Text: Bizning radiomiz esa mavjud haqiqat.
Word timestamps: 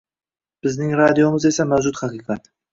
Bizning 0.67 0.95
radiomiz 1.01 1.47
esa 1.53 1.69
mavjud 1.77 2.03
haqiqat. 2.05 2.55